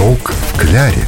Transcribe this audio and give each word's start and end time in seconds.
Сниток 0.00 0.32
в 0.32 0.58
кляре. 0.58 1.06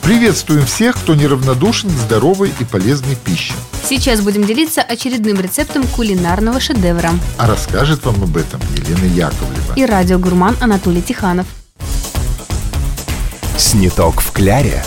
Приветствуем 0.00 0.64
всех, 0.64 0.94
кто 0.94 1.16
неравнодушен 1.16 1.90
к 1.90 1.92
здоровой 1.94 2.52
и 2.60 2.64
полезной 2.64 3.16
пище. 3.16 3.54
Сейчас 3.82 4.20
будем 4.20 4.44
делиться 4.44 4.80
очередным 4.80 5.40
рецептом 5.40 5.84
кулинарного 5.88 6.60
шедевра. 6.60 7.10
А 7.36 7.48
расскажет 7.48 8.04
вам 8.04 8.22
об 8.22 8.36
этом 8.36 8.60
Елена 8.76 9.12
Яковлева. 9.12 9.74
И 9.74 9.84
радиогурман 9.84 10.56
Анатолий 10.60 11.02
Тиханов. 11.02 11.48
Сниток 13.58 14.20
в 14.20 14.30
кляре. 14.30 14.84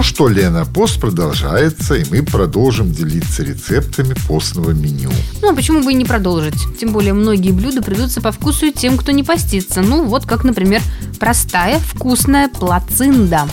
Ну 0.00 0.04
что, 0.04 0.28
Лена, 0.28 0.64
пост 0.64 0.98
продолжается, 0.98 1.94
и 1.94 2.06
мы 2.10 2.22
продолжим 2.22 2.90
делиться 2.90 3.42
рецептами 3.42 4.14
постного 4.26 4.70
меню. 4.70 5.12
Ну 5.42 5.50
а 5.50 5.54
почему 5.54 5.82
бы 5.82 5.92
и 5.92 5.94
не 5.94 6.06
продолжить? 6.06 6.54
Тем 6.80 6.90
более 6.92 7.12
многие 7.12 7.52
блюда 7.52 7.82
придутся 7.82 8.22
по 8.22 8.32
вкусу 8.32 8.64
и 8.64 8.72
тем, 8.72 8.96
кто 8.96 9.12
не 9.12 9.22
постится. 9.22 9.82
Ну 9.82 10.04
вот 10.04 10.24
как, 10.24 10.42
например, 10.42 10.80
простая 11.18 11.78
вкусная 11.80 12.48
плацинда. 12.48 13.46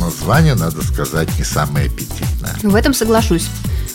Название, 0.00 0.56
надо 0.56 0.82
сказать, 0.82 1.28
не 1.38 1.44
самое 1.44 1.86
аппетитное. 1.86 2.56
В 2.64 2.74
этом 2.74 2.92
соглашусь. 2.92 3.46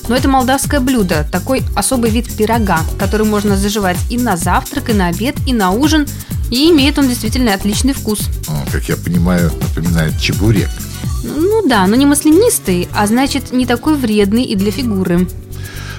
Но 0.08 0.16
это 0.16 0.30
молдавское 0.30 0.80
блюдо, 0.80 1.28
такой 1.34 1.64
особый 1.76 2.12
вид 2.12 2.34
пирога, 2.34 2.80
который 2.98 3.28
можно 3.28 3.58
заживать 3.58 3.98
и 4.10 4.18
на 4.18 4.38
завтрак, 4.38 4.90
и 4.90 4.94
на 4.94 5.08
обед, 5.08 5.36
и 5.46 5.52
на 5.52 5.72
ужин. 5.72 6.08
И 6.50 6.70
имеет 6.70 6.98
он 6.98 7.10
действительно 7.10 7.54
отличный 7.54 7.92
вкус. 7.92 8.30
Как 8.72 8.88
я 8.88 8.96
понимаю, 8.96 9.52
напоминает 9.62 10.18
чебурек. 10.18 10.70
Ну 11.24 11.66
да, 11.68 11.88
но 11.88 11.96
не 11.96 12.06
маслянистый, 12.06 12.90
а 12.94 13.08
значит 13.08 13.54
не 13.54 13.66
такой 13.66 13.96
вредный 13.96 14.44
и 14.44 14.56
для 14.56 14.72
фигуры. 14.72 15.28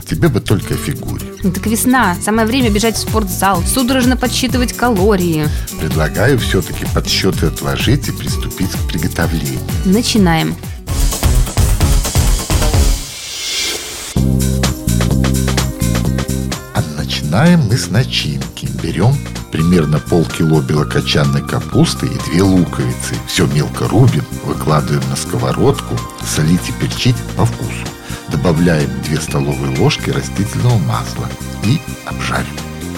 Тебе 0.08 0.28
бы 0.28 0.40
только 0.40 0.74
о 0.74 0.76
фигуре. 0.76 1.24
Ну 1.42 1.50
так 1.50 1.66
весна, 1.66 2.14
самое 2.22 2.46
время 2.46 2.70
бежать 2.70 2.96
в 2.96 2.98
спортзал, 2.98 3.62
судорожно 3.62 4.18
подсчитывать 4.18 4.74
калории. 4.74 5.48
Предлагаю 5.80 6.38
все-таки 6.38 6.84
подсчеты 6.94 7.46
отложить 7.46 8.08
и 8.08 8.12
приступить 8.12 8.70
к 8.70 8.88
приготовлению. 8.88 9.60
Начинаем. 9.86 10.54
А 16.74 16.82
начинаем 16.98 17.60
мы 17.60 17.78
с 17.78 17.88
начинки. 17.88 18.68
Берем 18.82 19.16
примерно 19.54 20.00
полкило 20.00 20.60
белокочанной 20.60 21.40
капусты 21.40 22.06
и 22.06 22.18
две 22.28 22.42
луковицы. 22.42 23.14
Все 23.28 23.46
мелко 23.46 23.86
рубим, 23.86 24.24
выкладываем 24.42 25.08
на 25.08 25.14
сковородку, 25.14 25.96
солить 26.26 26.68
и 26.68 26.72
перчить 26.72 27.14
по 27.36 27.44
вкусу. 27.44 27.86
Добавляем 28.32 28.90
2 29.08 29.20
столовые 29.20 29.78
ложки 29.78 30.10
растительного 30.10 30.76
масла 30.78 31.28
и 31.62 31.80
обжарим. 32.04 32.46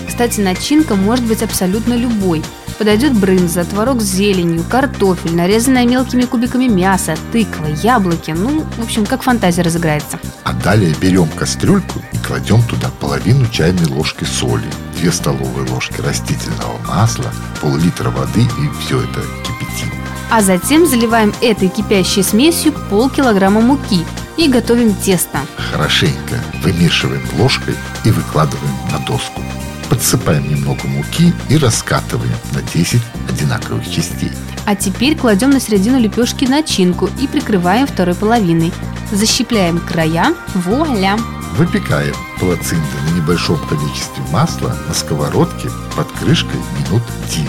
Кстати, 0.09 0.41
начинка 0.41 0.95
может 0.95 1.27
быть 1.27 1.43
абсолютно 1.43 1.93
любой. 1.93 2.43
Подойдет 2.79 3.13
брынза, 3.13 3.65
творог 3.67 4.01
с 4.01 4.07
зеленью, 4.07 4.65
картофель, 4.67 5.37
нарезанное 5.37 5.85
мелкими 5.85 6.23
кубиками 6.23 6.69
мясо, 6.69 7.17
тыква, 7.33 7.67
яблоки. 7.83 8.31
Ну, 8.31 8.65
в 8.79 8.83
общем, 8.83 9.05
как 9.05 9.23
фантазия 9.23 9.61
разыграется. 9.61 10.19
А 10.45 10.55
далее 10.55 10.95
берем 10.99 11.29
кастрюльку 11.29 12.01
и 12.13 12.17
кладем 12.27 12.63
туда 12.63 12.89
половину 12.99 13.47
чайной 13.51 13.89
ложки 13.89 14.25
соли, 14.25 14.71
2 15.01 15.13
столовые 15.13 15.69
ложки 15.71 16.01
растительного 16.01 16.79
масла, 16.87 17.33
пол-литра 17.61 18.11
воды 18.11 18.43
и 18.43 18.81
все 18.81 19.01
это 19.01 19.21
кипятим. 19.45 19.93
А 20.31 20.43
затем 20.43 20.87
заливаем 20.87 21.33
этой 21.41 21.69
кипящей 21.69 22.23
смесью 22.23 22.73
полкилограмма 22.91 23.61
муки 23.61 24.05
и 24.37 24.49
готовим 24.49 24.95
тесто. 24.95 25.41
Хорошенько 25.73 26.43
вымешиваем 26.63 27.23
ложкой 27.39 27.77
и 28.05 28.11
выкладываем 28.11 28.75
на 28.91 28.99
доску. 29.07 29.43
Подсыпаем 29.89 30.49
немного 30.49 30.87
муки 30.89 31.33
и 31.49 31.57
раскатываем 31.57 32.35
на 32.53 32.61
10 32.61 33.01
одинаковых 33.29 33.89
частей. 33.89 34.33
А 34.67 34.75
теперь 34.75 35.17
кладем 35.17 35.51
на 35.51 35.61
середину 35.61 36.01
лепешки 36.01 36.45
начинку 36.45 37.09
и 37.21 37.29
прикрываем 37.29 37.87
второй 37.87 38.17
половиной. 38.17 38.73
Защипляем 39.13 39.79
края. 39.79 40.35
Вуаля! 40.55 41.17
Выпекаем 41.57 42.15
плацинды 42.39 42.85
на 43.07 43.17
небольшом 43.17 43.57
количестве 43.67 44.23
масла 44.31 44.77
на 44.87 44.93
сковородке 44.93 45.71
под 45.97 46.07
крышкой 46.13 46.61
минут 46.79 47.03
10. 47.31 47.49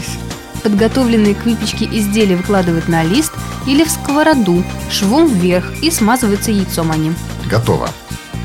Подготовленные 0.64 1.36
к 1.36 1.44
выпечке 1.44 1.84
изделия 1.84 2.38
выкладывают 2.38 2.88
на 2.88 3.04
лист 3.04 3.34
или 3.66 3.84
в 3.84 3.92
сковороду 3.92 4.64
швом 4.90 5.28
вверх 5.28 5.74
и 5.82 5.92
смазываются 5.92 6.52
яйцом 6.52 6.90
они. 6.90 7.12
Готово. 7.48 7.90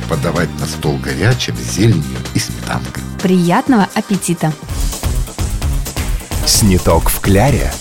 Подавать 0.09 0.51
на 0.59 0.67
стол 0.67 0.99
горячим 0.99 1.55
зеленью 1.55 2.19
и 2.35 2.41
сметанкой. 2.41 3.05
Приятного 3.23 3.89
аппетита! 3.95 4.53
Сниток 6.45 7.09
в 7.09 7.21
кляре. 7.21 7.73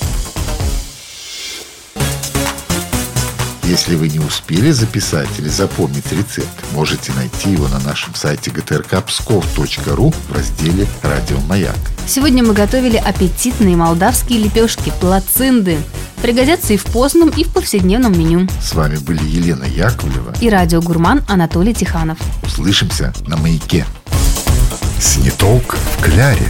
Если 3.72 3.96
вы 3.96 4.10
не 4.10 4.20
успели 4.20 4.72
записать 4.72 5.30
или 5.40 5.48
запомнить 5.48 6.12
рецепт, 6.12 6.50
можете 6.74 7.14
найти 7.14 7.52
его 7.52 7.70
на 7.70 7.80
нашем 7.80 8.14
сайте 8.16 8.52
gtrkpskov.ru 8.52 10.14
в 10.28 10.34
разделе 10.34 10.86
«Радио 11.02 11.40
Маяк». 11.48 11.78
Сегодня 12.06 12.44
мы 12.44 12.54
готовили 12.54 12.98
аппетитные 12.98 13.78
молдавские 13.78 14.40
лепешки 14.40 14.92
плацинды. 15.00 15.78
Пригодятся 16.22 16.74
и 16.74 16.78
в 16.78 16.84
постном, 16.84 17.30
и 17.30 17.46
в 17.46 17.54
повседневном 17.54 18.12
меню. 18.12 18.50
С 18.62 18.74
вами 18.74 18.98
были 18.98 19.24
Елена 19.24 19.64
Яковлева. 19.64 20.34
И 20.42 20.50
радиогурман 20.50 21.24
Анатолий 21.30 21.74
Тиханов. 21.74 22.18
Услышимся 22.44 23.14
на 23.26 23.38
«Маяке». 23.38 23.86
Сниток 25.00 25.78
в 25.78 26.04
кляре. 26.04 26.50